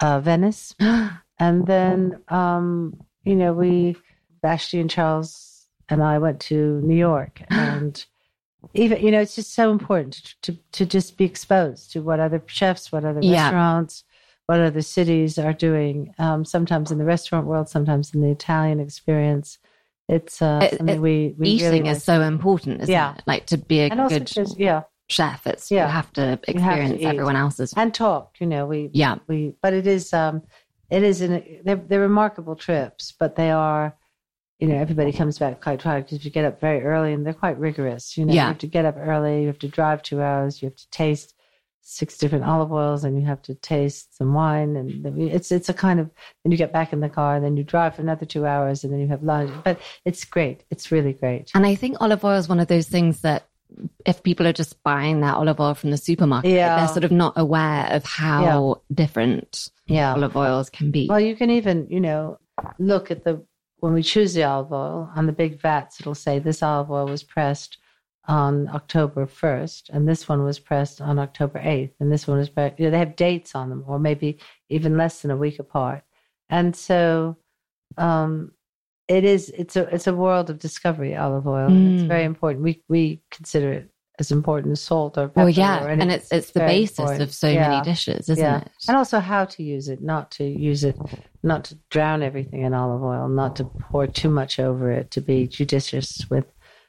[0.00, 3.96] uh, Venice, and then um, you know we
[4.42, 8.04] Vashti and Charles and I went to New York, and
[8.74, 12.20] even you know it's just so important to to, to just be exposed to what
[12.20, 13.44] other chefs, what other Yeah.
[13.44, 14.04] restaurants,
[14.46, 16.14] what other cities are doing.
[16.18, 19.58] Um, sometimes in the restaurant world, sometimes in the Italian experience.
[20.10, 23.14] It's uh, It- something it- we, we eating really is so important, isn't Yeah.
[23.14, 23.22] it?
[23.26, 25.84] Like to be a and good because yeah, chef, it's Yeah.
[25.84, 27.74] you have to You have to experience everyone else's.
[27.76, 28.36] and talk.
[28.40, 30.42] You know, we Yeah, we but it is um
[30.90, 33.94] it is an they're, they're remarkable trips but they are
[34.58, 37.32] you know everybody comes back quite tired because you get up very early and they're
[37.34, 38.42] quite rigorous you know Yeah.
[38.44, 40.90] you have to get up early you have to drive two hours you have to
[40.90, 41.34] taste
[41.80, 45.74] six different olive oils and you have to taste some wine and it's it's a
[45.74, 46.10] kind of
[46.44, 48.84] then you get back in the car and then you drive for another two hours
[48.84, 52.22] and then you have lunch but it's great it's really great and I think olive
[52.24, 53.46] oil is one of those things that
[54.04, 56.76] if people are just buying that olive oil from the supermarket, Yeah.
[56.76, 61.06] they're sort of not aware of how different yeah olive oils can be.
[61.06, 62.38] Well, you can even, you know,
[62.78, 63.44] look at the
[63.80, 66.00] when we choose the olive oil on the big vats.
[66.00, 67.78] It'll say this olive oil was pressed
[68.26, 72.50] on October first, and this one was pressed on October eighth, and this one was
[72.50, 72.78] pressed.
[72.78, 74.38] You know, they have dates on them, or maybe
[74.68, 76.02] even less than a week apart.
[76.50, 77.36] And so,
[77.96, 78.52] um,
[79.08, 79.48] it is.
[79.50, 81.16] It's a it's a world of discovery.
[81.16, 81.68] Olive oil.
[81.68, 82.08] and It's Mm.
[82.08, 82.62] very important.
[82.64, 85.40] We we consider it as important as salt or pepper.
[85.40, 87.22] well, yeah, and it's it's the basis important.
[87.22, 87.68] of so Yeah.
[87.68, 88.58] many dishes, isn't Yeah.
[88.62, 88.68] it?
[88.88, 90.96] and also how to use it not to use it
[91.42, 95.20] not to drown everything in olive oil not to pour too much over it to
[95.20, 96.44] be judicious with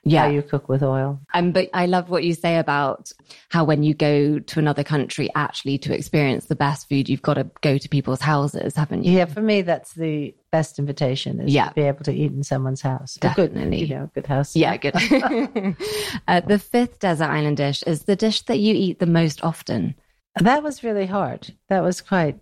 [0.06, 3.12] Yeah, how you cook with oil Um, but I love what you say about
[3.50, 7.34] how when you go to another country, actually to experience the best food, you've got
[7.34, 9.12] to go to people's houses, haven't you?
[9.12, 11.68] yeah for me that's the best invitation is Yeah.
[11.70, 13.86] to be able to eat in someone's house A good Definitely.
[13.86, 14.96] you know good house Yeah, good.
[16.28, 19.96] uh, the fifth desert island dish is the dish that you eat the most often.
[20.40, 22.40] that was really hard that was quite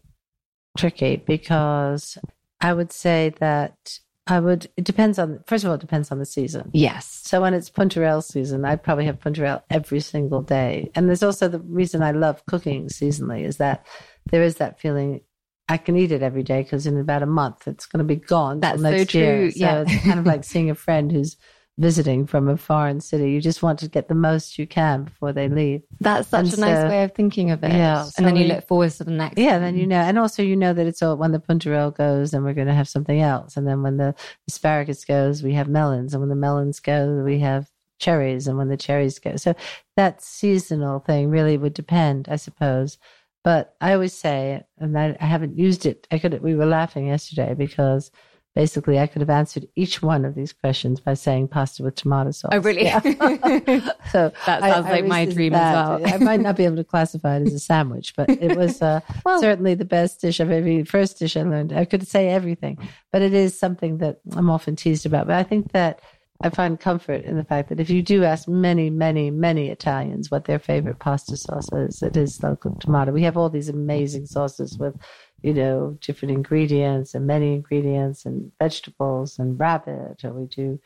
[0.77, 2.17] tricky because
[2.61, 6.19] i would say that i would it depends on first of all it depends on
[6.19, 7.21] the season Yes.
[7.23, 10.91] So when it's puntarelle season, I probably have puntarelle every single day.
[10.95, 13.85] And there's also the reason I love cooking seasonally is that
[14.31, 15.21] there is that feeling
[15.67, 18.15] I can eat it every day because in about a month it's going to be
[18.15, 18.59] gone.
[18.61, 19.37] That's so next year.
[19.37, 19.83] true, So yeah.
[19.87, 21.35] it's kind of like seeing a friend who's
[21.79, 23.31] visiting from a foreign city.
[23.31, 25.83] You just want to get the most you can before they leave.
[25.99, 27.71] That's such And a nice way of thinking of it.
[27.71, 29.37] Yeah, and so then you look forward to the next.
[29.37, 32.31] Yeah, then you know, and also you know that it's all when the puntarelle goes,
[32.31, 34.15] then we're going to have something else, and then when the
[34.47, 38.69] asparagus goes, we have melons, and when the melons go, we have cherries, and when
[38.69, 39.53] the cherries go, so
[39.95, 42.97] that seasonal thing really would depend, I suppose.
[43.43, 46.05] But I always say, and I, I haven't used it.
[46.11, 46.41] I could.
[46.41, 48.11] We were laughing yesterday because
[48.57, 52.31] basically I could have answered each one of these questions by saying pasta with tomato
[52.31, 52.49] sauce.
[52.51, 52.85] Oh, really?
[52.85, 53.01] Yeah.
[54.11, 55.75] so That sounds I like my dream that.
[55.75, 56.13] as well.
[56.15, 59.01] I might not be able to classify it as a sandwich, but it was uh,
[59.25, 60.83] Well- certainly the best dish I've ever.
[60.85, 61.71] First dish I learned.
[61.71, 62.79] I could say everything,
[63.11, 65.27] but it is something that I'm often teased about.
[65.27, 66.01] But I think that
[66.41, 70.31] I find comfort in the fact that if you do ask many, many, many Italians
[70.31, 73.11] what their favorite pasta sauce is, it is cooked tomato.
[73.11, 74.95] We have all these amazing sauces with,
[75.41, 80.79] you know, different ingredients and many ingredients and vegetables and rabbit, or we do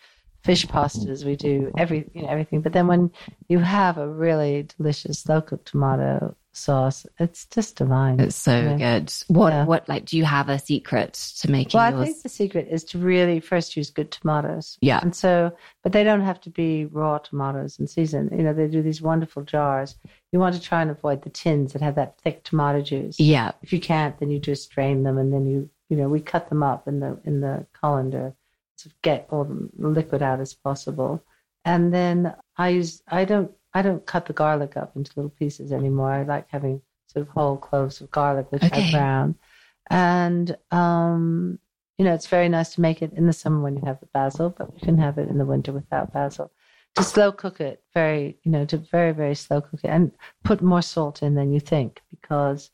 [0.44, 2.62] fish pastas, we do every you know everything.
[2.62, 3.12] But then when
[3.48, 8.20] you have a really delicious slow cooked tomato sauce, it's just divine.
[8.20, 8.78] It's so Yeah.
[9.00, 9.14] good.
[9.28, 9.64] What, Yeah.
[9.66, 12.84] what, like, do you have a secret to making Well, I think the secret is
[12.86, 14.78] to really first use good tomatoes.
[14.82, 15.00] Yeah.
[15.02, 18.30] And so, but they don't have to be raw tomatoes in season.
[18.36, 19.96] You know, they do these wonderful jars.
[20.34, 23.18] You want to try and avoid the tins that have that thick tomato juice.
[23.18, 23.52] yeah.
[23.62, 26.50] If you can't, then you just drain them and then you, you know, we cut
[26.50, 28.34] them up in the in the colander
[28.84, 31.24] to get all the liquid out as possible.
[31.66, 35.72] And then I use I don't I don't cut the garlic up into little pieces
[35.72, 36.12] anymore.
[36.12, 38.88] I like having sort of whole cloves of garlic which Okay.
[38.88, 39.36] I brown.
[39.90, 41.60] And um
[41.98, 44.08] you know, it's very nice to make it in the summer when you have the
[44.08, 46.52] basil, but you can have it in the winter without basil.
[46.96, 50.12] To slow cook it, very, you know, to very, very slow cook it and
[50.44, 52.72] put more salt in than you think because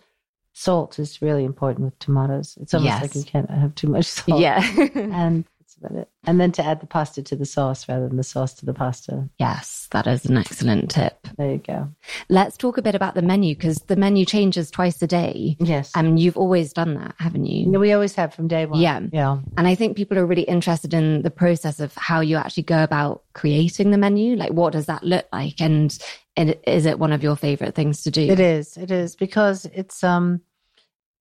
[0.53, 2.57] salt is really important with tomatoes.
[2.61, 3.01] It's almost Yes.
[3.01, 4.39] like you can't have too much salt.
[4.39, 4.61] Yeah.
[4.95, 5.45] And
[5.79, 6.09] about it.
[6.25, 8.73] And then to add the pasta to the sauce rather than the sauce to the
[8.73, 9.29] pasta.
[9.39, 11.27] Yes, that is an excellent tip.
[11.37, 11.89] There you go.
[12.29, 15.55] Let's talk a bit about the menu because the menu changes twice a day.
[15.59, 15.91] Yes.
[15.95, 17.69] And you've always done that, haven't you?
[17.79, 18.81] we always have from day one.
[18.81, 18.99] Yeah.
[19.11, 19.39] Yeah.
[19.57, 22.83] And I think people are really interested in the process of how you actually go
[22.83, 24.35] about creating the menu.
[24.35, 25.61] Like, what does that look like?
[25.61, 25.97] And,
[26.35, 28.21] and is it one of your favorite things to do?
[28.21, 28.77] It is.
[28.77, 30.41] It is because it's, um,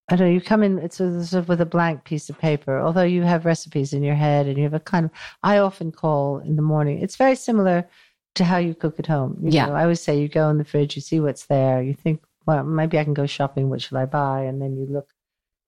[0.08, 2.78] I don't know, you come in, it's sort of with a blank piece of paper,
[2.80, 5.10] although you have recipes in your head and you have a kind of,
[5.42, 7.00] I often call in the morning.
[7.02, 7.88] It's very similar
[8.36, 9.36] to how you cook at home.
[9.42, 9.66] You Yeah.
[9.66, 12.22] know, I always say you go in the fridge, you see what's there, you think,
[12.46, 13.68] well, maybe I can go shopping.
[13.68, 14.42] What should I buy?
[14.42, 15.08] And then you look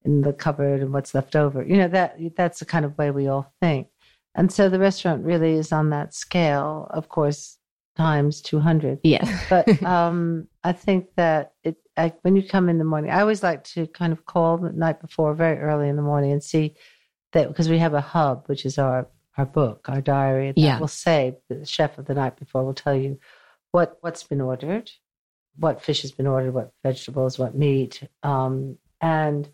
[0.05, 1.65] in the cupboard and what's left over.
[1.65, 3.89] You know, that that's the kind of way we all think.
[4.37, 7.59] And so the restaurant really is on that scale, of course,
[7.97, 9.41] times 200 Yeah.
[9.51, 13.43] but um, I think that it I, when you come in the morning, I always
[13.43, 16.77] like to kind of call the night before, very early in the morning, and see
[17.33, 20.79] that because we have a hub, which is our our book, our diary, that Yeah.
[20.81, 23.19] will say the chef of the night before will tell you
[23.73, 24.91] what what's been ordered,
[25.57, 29.49] what fish has been ordered, what vegetables, what meat, um, and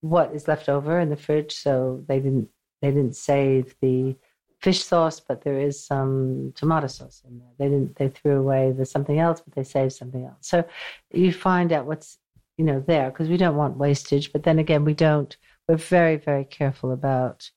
[0.00, 1.54] what is left over in the fridge.
[1.54, 2.48] So they didn't
[2.82, 4.16] they didn't save the
[4.64, 7.52] fish sauce, but there is some tomato sauce in there.
[7.58, 10.38] They didn't they threw away the something else, but they saved something else.
[10.40, 10.64] So
[11.12, 12.18] you find out what's
[12.58, 14.32] you know there because we don't want wastage.
[14.32, 15.36] But then again, we don't.
[15.68, 17.50] We're very very careful about.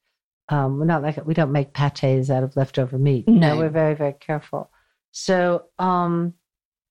[0.50, 3.28] Um, we're not like we don't make pates out of leftover meat.
[3.28, 3.58] Know, No.
[3.58, 4.70] we're very very careful.
[5.12, 6.34] So um,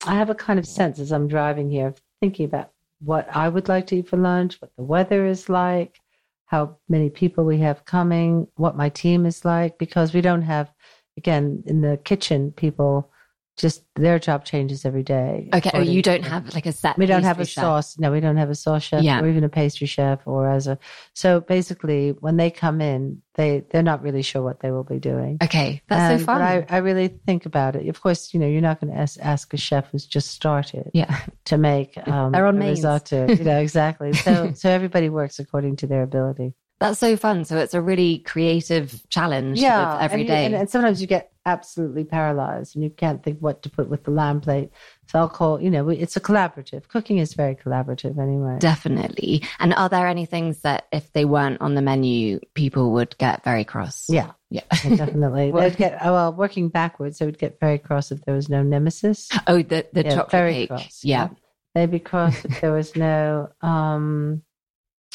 [0.07, 3.49] I have a kind of sense as I'm driving here, of thinking about what I
[3.49, 6.01] would like to eat for lunch, what the weather is like,
[6.47, 10.73] how many people we have coming, what my team is like, because we don't have,
[11.17, 13.11] again, in the kitchen, people
[13.57, 15.49] just their job changes every day.
[15.55, 15.71] Okay.
[15.73, 16.99] Oh, you don't have like a set.
[16.99, 17.63] we don't have a chef.
[17.63, 17.99] sauce.
[17.99, 19.21] No, we don't have a sous chef Yeah.
[19.21, 20.79] or even a pastry chef or as a.
[21.15, 24.99] So basically, when they come in, they they're not really sure what they will be
[24.99, 25.39] doing.
[25.43, 25.83] Okay.
[25.89, 26.39] That's And- so fun.
[26.39, 27.89] But I, I really think about it.
[27.89, 30.91] Of course, you know, you're not going to ask, ask a chef who's just started
[30.93, 31.21] yeah.
[31.47, 33.27] to make um, They're on a risotto.
[33.29, 34.13] You know, exactly.
[34.13, 36.55] So so everybody works according to their ability.
[36.79, 37.45] That's so fun.
[37.47, 40.45] So it's a really creative challenge Yeah, every and, day.
[40.45, 44.05] and, and sometimes you get absolutely paralyzed and you can't think what to put with
[44.05, 44.71] the lamb plate.
[45.07, 45.59] So I'll call.
[45.61, 46.87] You know, it's a collaborative.
[46.89, 48.59] Cooking is very collaborative anyway.
[48.59, 49.43] Definitely.
[49.59, 53.43] And are there any things that if they weren't on the menu, people would get
[53.43, 54.05] very cross?
[54.11, 54.61] Yeah, Yeah.
[54.85, 55.53] yeah, definitely.
[55.53, 57.19] Well- They'd get oh, well working backwards.
[57.19, 59.31] They would get very cross if there was no nemesis.
[59.47, 60.69] Oh, the, the Yeah, chocolate very cake.
[60.69, 61.01] cross.
[61.03, 61.29] Yeah.
[61.75, 63.49] They'd be cross if there was no.
[63.63, 64.43] um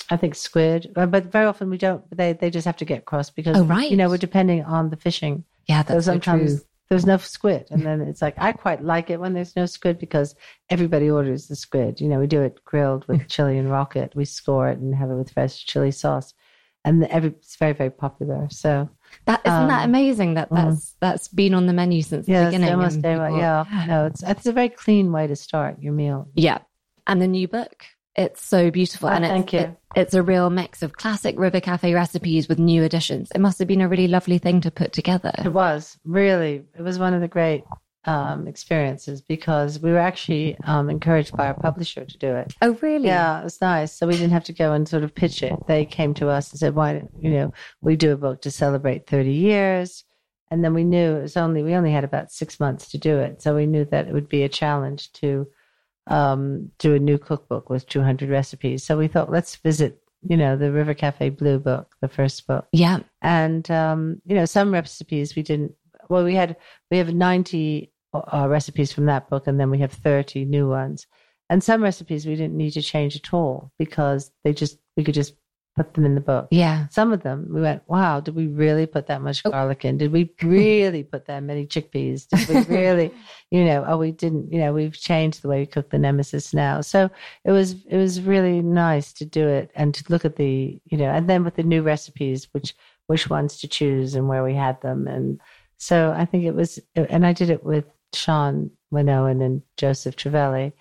[0.10, 2.04] I think squid, Uh, but very often we don't.
[2.16, 3.90] They they just have to get cross because Oh, right.
[3.90, 5.44] you know we're depending on the fishing.
[5.68, 6.66] Yeah, that's so sometimes true.
[6.90, 10.00] there's no squid, and then it's like I quite like it when there's no squid
[10.00, 10.36] because
[10.70, 12.02] everybody orders the squid.
[12.02, 14.16] You know, we do it grilled with chili and rocket.
[14.16, 16.34] We score it and have it with fresh chili sauce,
[16.84, 18.48] and every, it's very very popular.
[18.50, 18.90] So
[19.26, 20.56] That isn't that um, amazing that mm.
[20.58, 22.68] that's that's been on the menu since the yeah, beginning.
[22.70, 25.94] it's almost day people- Yeah, no, it's it's a very clean way to start your
[25.94, 26.28] meal.
[26.36, 26.60] Yeah.
[27.08, 27.86] And the new book.
[28.15, 29.10] It's so beautiful.
[29.10, 29.60] Oh, and it's, thank you.
[29.60, 33.30] it- it's a real mix of classic River Cafe recipes with new additions.
[33.36, 35.34] It must have been a really lovely thing to put together.
[35.43, 36.63] It was really.
[36.78, 37.63] It was one of the great
[38.06, 42.54] um, experiences because we were actually um, encouraged by our publisher to do it.
[42.62, 43.08] Oh, really?
[43.08, 43.91] Yeah, it was nice.
[43.91, 45.54] So we didn't have to go and sort of pitch it.
[45.67, 48.52] They came to us and said, "Why, don't you know, we do a book to
[48.52, 50.06] celebrate 30 years."
[50.50, 53.17] And then we knew it was only we only had about six months to do
[53.19, 55.47] it, so we knew that it would be a challenge to
[56.08, 58.84] um, do a new cookbook with 200 recipes.
[58.84, 62.68] So we thought, let's visit, you know, the River Cafe Blue book, the first book
[62.72, 63.00] Yeah.
[63.22, 65.74] and um, you know some recipes we didn't
[66.10, 66.58] well we had
[66.90, 71.08] we have 90 uh, recipes from that book and then we have 30 new ones
[71.50, 75.14] and some recipes we didn't need to change at all because they just we could
[75.16, 75.36] just
[75.76, 76.48] put them in the book.
[76.52, 76.88] Yeah.
[76.90, 79.52] some of them we went wow did we really put that much Oh.
[79.52, 79.98] garlic in?
[79.98, 82.28] Did we really put that many chickpeas?
[82.28, 83.12] Did we really
[83.52, 86.54] you know oh we didn't you know we've changed the way we cook the nemesis
[86.54, 86.82] now.
[86.82, 87.10] So
[87.46, 90.98] it was it was really nice to do it and to look at the you
[90.98, 92.74] know and then with the new recipes which
[93.08, 95.08] which ones to choose and where we had them.
[95.08, 95.40] And
[95.78, 100.74] so i think it was and i did it with sean winowen and Joseph Trivelli,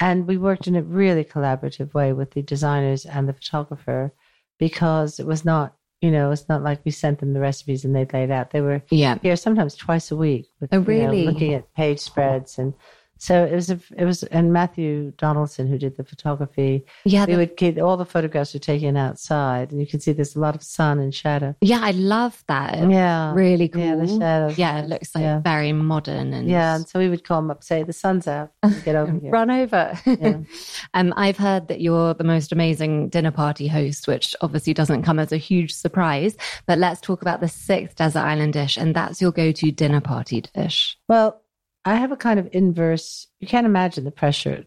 [0.00, 4.12] and we worked in a really collaborative way with the designers and the photographer
[4.58, 7.94] because it was not you know it's not like we sent them the recipes and
[7.96, 9.18] they'd lay out they were Yeah.
[9.22, 11.24] here sometimes twice a week with Oh, you know, really?
[11.24, 12.74] looking at page spreads and
[13.18, 16.84] So it was a, it was and Matthew Donaldson who did the photography.
[17.04, 20.36] Yeah, we the- would all the photographs were taken outside, and you can see there's
[20.36, 21.54] a lot of sun and shadow.
[21.60, 22.76] yeah, I love that.
[22.90, 23.82] Yeah, Really cool.
[23.82, 24.58] yeah, the shadows.
[24.58, 25.40] Yeah, it looks like Yeah.
[25.40, 28.50] very modern and Yeah, and so we would call them up, say the sun's out,
[28.84, 29.30] get over here.
[29.30, 29.98] run over.
[30.04, 30.38] Yeah.
[30.94, 35.18] um, I've heard that you're the most amazing dinner party host, which obviously doesn't come
[35.18, 36.36] as a huge surprise.
[36.66, 40.42] But let's talk about the sixth desert island dish, and that's your go-to dinner party
[40.54, 40.96] dish.
[41.08, 41.40] Well,
[41.86, 43.28] I have a kind of inverse.
[43.40, 44.64] You can't imagine the pressure.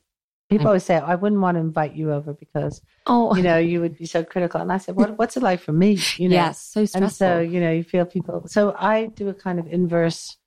[0.50, 0.68] People Mm.
[0.70, 3.98] always say, "I wouldn't want to invite you over because Oh, you know you would
[3.98, 6.60] be so critical." And I said, "What What's it like for me?" You know, yes,
[6.62, 7.04] so stressful.
[7.04, 8.48] and so you know you feel people.
[8.48, 10.38] So I do a kind of inverse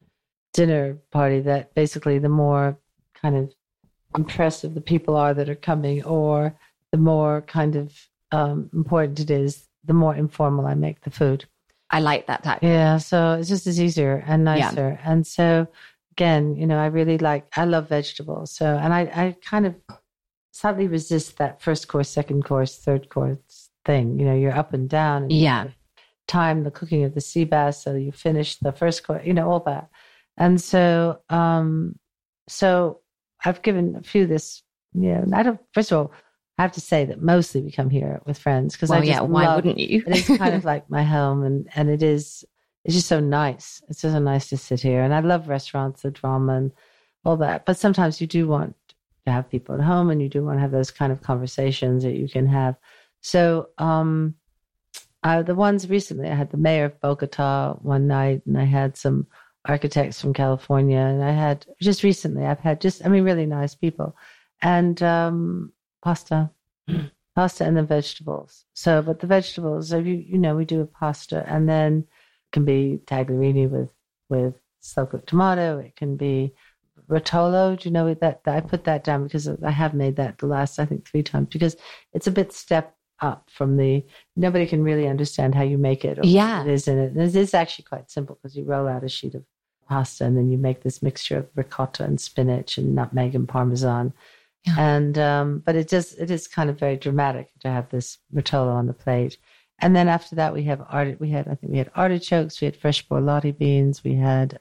[0.55, 2.79] dinner party that basically the more
[3.15, 3.55] kind of
[4.15, 6.55] impressive the people are that are coming, or
[6.91, 11.45] the more kind of um, important it is, the more informal I make the food.
[11.91, 12.67] I like that tactic.
[12.69, 14.55] Yeah, so it's just as easier and Yeah.
[14.55, 14.99] nicer.
[15.05, 15.69] And so
[16.13, 18.53] again, you know, I really like I love vegetables.
[18.53, 19.75] So and I, I kind of
[20.53, 24.19] slightly resist that first course, second course, third course thing.
[24.19, 25.69] You know, you're up and down and Yeah.
[26.29, 29.51] time the cooking of the sea bass so you finish the first course, you know,
[29.51, 29.89] all that.
[30.37, 31.99] And so um
[32.49, 33.01] so
[33.45, 34.63] I've given a few this,
[34.95, 36.13] you know, I don't first of all,
[36.59, 39.11] I have to say that mostly we come here with friends because Well, I just
[39.11, 40.03] yeah, why love- wouldn't you?
[40.07, 42.45] it is kind of like my home and and it is
[42.85, 43.83] it's just so nice.
[43.89, 45.03] It's just so nice to sit here.
[45.03, 46.73] And i love restaurants the drama and
[47.25, 47.65] all that.
[47.65, 48.75] But sometimes you do want
[49.27, 52.03] to have people at home and you do want to have those kind of conversations
[52.03, 52.77] that you can have.
[53.21, 54.35] So um
[55.25, 58.97] uh, the ones recently i had the mayor of bogota one night and i had
[58.97, 59.25] some
[59.67, 63.73] architects from california and i had just recently i've had just i mean really nice
[63.77, 64.17] people.
[64.63, 65.73] And um
[66.03, 66.51] pasta
[67.35, 68.65] pasta and then vegetables.
[68.75, 72.05] So, but the vegetables, so you you know, we do a pasta, and then
[72.53, 73.91] can be tagliarini with
[74.29, 75.79] with slow cooked tomato.
[75.79, 76.55] It can be
[77.09, 77.79] rotolo.
[77.79, 80.47] Do you know that, that I put that down because I have made that the
[80.47, 81.77] last I think three times because
[82.13, 84.05] it's a bit step up from the
[84.37, 86.19] nobody can really understand how you make it.
[86.19, 86.59] Or Yeah.
[86.59, 87.13] what it is in it.
[87.13, 89.45] And it is actually quite simple because you roll out a sheet of
[89.89, 94.13] pasta and then you make this mixture of ricotta and spinach and nutmeg and parmesan
[94.67, 94.77] Yeah.
[94.79, 98.73] and um, but it just it is kind of very dramatic to have this rotolo
[98.75, 99.37] on the plate.
[99.83, 101.21] And then after that, we have art.
[101.21, 104.59] We had I think we had artichokes, we had fresh borlotti beans, we had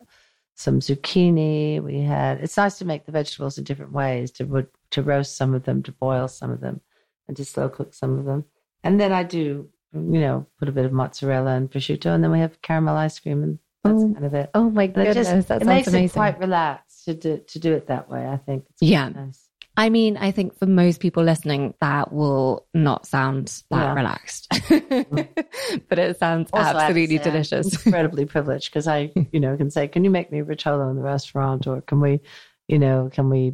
[0.56, 1.82] some zucchini.
[1.82, 2.40] We had.
[2.42, 5.84] It's nice to make the vegetables in different ways to to roast some of them,
[5.84, 6.82] to boil some of them,
[7.28, 8.46] and to slow cook some of them.
[8.84, 12.32] And then I do you know put a bit of mozzarella and prosciutto, and then
[12.32, 14.50] we have caramel ice cream, and that's Oh, kind of it.
[14.56, 16.06] Oh my And it goodness, just that it makes amazing.
[16.06, 18.28] it quite relaxed to do to do it that way.
[18.28, 18.66] I think.
[18.72, 19.10] It's Yeah.
[19.10, 19.50] nice.
[19.78, 23.94] I mean, I think for most people listening, that will not sound that Yeah.
[23.94, 25.28] relaxed, mm.
[25.88, 27.86] but it sounds Also, I have to absolutely say, I'm delicious.
[27.86, 31.02] incredibly privileged because I, you know, can say, "Can you make me rotolo in the
[31.02, 32.20] restaurant?" or "Can we,
[32.68, 33.54] you know, can we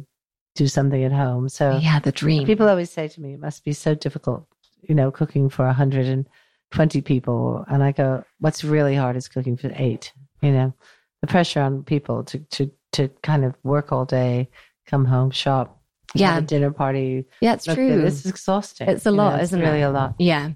[0.56, 2.46] do something at home?" So yeah, the dream.
[2.46, 4.46] people always say to me, "It must be so difficult,
[4.82, 9.70] you know, cooking for 120 people." And I go, "What's really hard is cooking for
[9.74, 10.12] eight.
[10.42, 10.74] You know,
[11.20, 14.48] the pressure on people to to to kind of work all day,
[14.86, 15.77] come home, shop,
[16.14, 16.40] Yeah.
[16.40, 17.26] dinner party.
[17.40, 18.00] yeah, it's Look, true.
[18.00, 18.88] This is exhausting.
[18.88, 19.84] It's a know, lot, it's isn't really it?
[19.84, 20.14] a lot.
[20.18, 20.50] Yeah.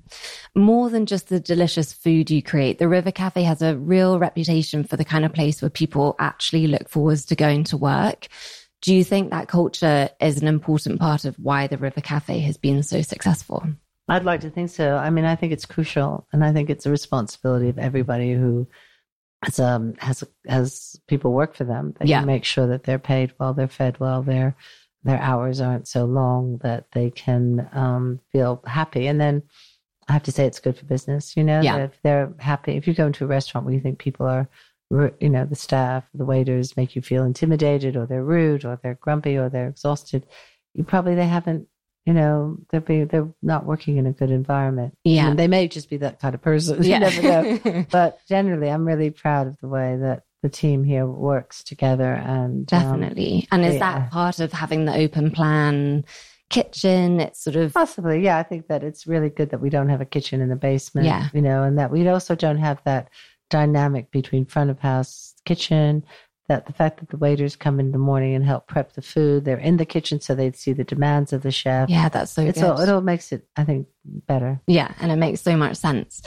[0.55, 4.85] More than just the delicious food you create, the River Cafe has a real reputation
[4.85, 8.29] for the kind of place where people actually look forward to going to work.
[8.81, 12.57] Do you think that culture is an important part of why the River Cafe has
[12.57, 13.63] been so successful?
[14.09, 14.97] I'd like to think so.
[14.97, 18.67] I mean, I think it's crucial, and I think it's a responsibility of everybody who
[19.45, 21.95] has um has has people work for them.
[21.99, 22.21] That Yeah.
[22.21, 24.57] you make sure that they're paid well, they're fed well, their
[25.05, 29.07] their hours aren't so long that they can um, feel happy.
[29.07, 29.43] And then
[30.09, 31.37] I have to say, it's good for business.
[31.37, 31.77] You know, Yeah.
[31.79, 34.49] if they're happy, if you go into a restaurant where you think people are,
[35.21, 38.99] you know, the staff, the waiters make you feel intimidated, or they're rude, or they're
[39.01, 40.27] grumpy, or they're exhausted,
[40.75, 41.69] you probably they haven't
[42.05, 44.93] you know, they're be, they're not working in a good environment.
[45.05, 45.23] Yeah.
[45.25, 46.83] I mean, they may just be that kind of person.
[46.83, 47.87] You never know.
[47.93, 52.13] But generally, I'm really proud of the way that the team here works together.
[52.15, 53.49] And um, Definitely.
[53.51, 53.79] and is yeah.
[53.79, 56.05] that part of having the open plan
[56.51, 57.21] kitchen?
[57.21, 60.01] It's sort of possibly, yeah, I think that it's really good that we don't have
[60.01, 61.07] a kitchen in the basement.
[61.07, 61.29] Yeah.
[61.33, 63.09] you know, and that we also don't have that
[63.51, 66.05] dynamic between front of house kitchen.
[66.49, 69.45] That the fact that the waiters come in the morning and help prep the food,
[69.45, 71.89] they're in the kitchen so they'd see the demands of the chef.
[71.89, 72.69] yeah, that's so it's good.
[72.69, 74.61] all, it all makes it, I think, better.
[74.67, 76.21] Yeah, and it makes so much sense.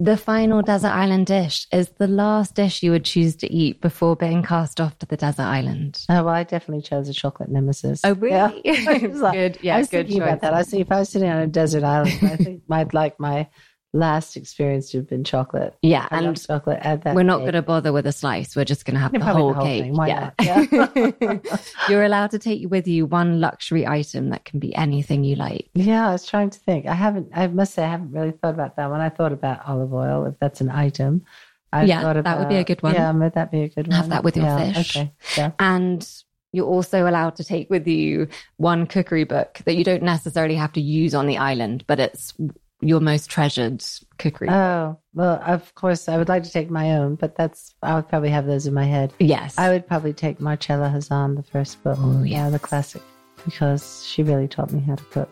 [0.00, 4.16] The final desert island dish is the last dish you would choose to eat before
[4.16, 6.02] being cast off to the desert island.
[6.08, 8.00] Oh, well, I definitely chose a chocolate nemesis.
[8.04, 8.62] Oh, really?
[8.64, 8.84] Yeah.
[8.88, 9.58] I was like- good.
[9.60, 10.54] Yeah, I was good thinking about that.
[10.54, 13.48] I see if I was sitting on a desert island, I think I'd like my
[13.92, 15.74] last experience to have been chocolate.
[15.82, 16.78] Yeah, I and chocolate.
[16.82, 18.54] Add that we're not going to bother with a slice.
[18.54, 19.82] We're just going to have the whole, the whole cake.
[19.84, 19.96] thing.
[19.96, 20.30] Why yeah.
[20.38, 21.16] not?
[21.20, 21.38] Yeah.
[21.88, 25.70] You're allowed to take with you one luxury item that can be anything you like.
[25.74, 26.86] Yeah, I was trying to think.
[26.86, 27.30] I haven't.
[27.34, 29.00] I must say, I haven't really thought about that one.
[29.00, 31.24] I thought about olive oil, if that's an item.
[31.72, 32.94] I Yeah, thought that would be a good one.
[32.94, 33.96] Yeah, would that be a good one?
[33.96, 34.96] Have that with your Yeah, fish.
[34.96, 35.12] Okay.
[35.36, 35.50] Yeah.
[35.58, 36.06] And
[36.52, 40.72] you're also allowed to take with you one cookery book that you don't necessarily have
[40.72, 42.32] to use on the island, but it's
[42.80, 43.84] your most treasured
[44.18, 44.48] cookery.
[44.50, 48.08] Oh well, of course, I would like to take my own, but that's I would
[48.08, 49.12] probably have those in my head.
[49.18, 49.58] yes.
[49.58, 51.98] I would probably take Marcella Hazan, the first book.
[52.00, 53.02] Oh, yeah, the classic,
[53.44, 55.30] because she really taught me how to cook.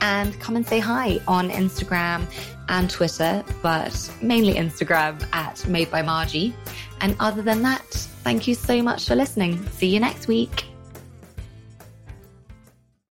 [0.00, 2.26] And come and say hi on Instagram
[2.68, 6.54] and Twitter, but mainly Instagram at Made by Margie.
[7.00, 7.86] And other than that,
[8.24, 9.66] thank you so much for listening.
[9.70, 10.64] See you next week.